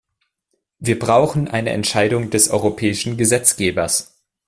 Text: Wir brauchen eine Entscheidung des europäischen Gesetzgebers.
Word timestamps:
Wir 0.79 0.97
brauchen 0.97 1.47
eine 1.47 1.69
Entscheidung 1.69 2.31
des 2.31 2.49
europäischen 2.49 3.17
Gesetzgebers. 3.17 4.17